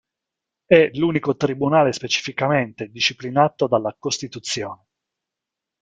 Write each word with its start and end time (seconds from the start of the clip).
È 0.65 0.89
l'unico 0.95 1.35
tribunale 1.35 1.93
specificamente 1.93 2.89
disciplinato 2.89 3.67
dalla 3.67 3.95
Costituzione. 3.99 4.85